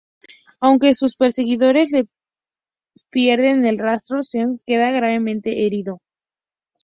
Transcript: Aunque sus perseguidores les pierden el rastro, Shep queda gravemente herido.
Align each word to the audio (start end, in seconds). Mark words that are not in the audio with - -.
Aunque 0.59 0.95
sus 0.95 1.15
perseguidores 1.15 1.91
les 1.91 2.07
pierden 3.11 3.67
el 3.67 3.77
rastro, 3.77 4.21
Shep 4.23 4.59
queda 4.65 4.89
gravemente 4.89 5.67
herido. 5.67 6.01